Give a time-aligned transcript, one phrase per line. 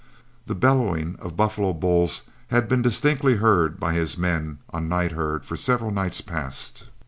[0.47, 5.45] The bellowing of buffalo bulls had been distinctly heard by his men on night herd
[5.45, 6.85] for several nights past.